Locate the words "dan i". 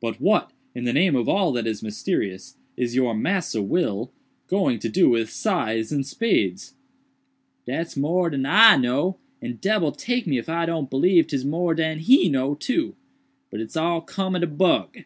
8.30-8.76